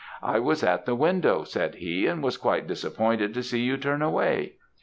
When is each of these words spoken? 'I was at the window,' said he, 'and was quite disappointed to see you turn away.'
'I 0.23 0.39
was 0.39 0.63
at 0.63 0.87
the 0.87 0.95
window,' 0.95 1.43
said 1.43 1.75
he, 1.75 2.07
'and 2.07 2.23
was 2.23 2.35
quite 2.35 2.65
disappointed 2.65 3.35
to 3.35 3.43
see 3.43 3.61
you 3.61 3.77
turn 3.77 4.01
away.' 4.01 4.53